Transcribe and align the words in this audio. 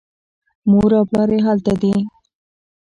مور 0.69 0.91
او 0.97 1.03
پلار 1.09 1.29
یې 1.35 1.39
هلته 1.47 1.73
دي. 1.81 1.93